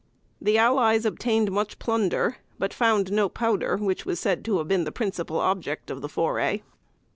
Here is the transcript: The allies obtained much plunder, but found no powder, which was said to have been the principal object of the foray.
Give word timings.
The 0.41 0.57
allies 0.57 1.05
obtained 1.05 1.51
much 1.51 1.77
plunder, 1.77 2.37
but 2.57 2.73
found 2.73 3.11
no 3.11 3.29
powder, 3.29 3.77
which 3.77 4.03
was 4.03 4.19
said 4.19 4.43
to 4.45 4.57
have 4.57 4.67
been 4.67 4.83
the 4.83 4.91
principal 4.91 5.37
object 5.39 5.91
of 5.91 6.01
the 6.01 6.09
foray. 6.09 6.61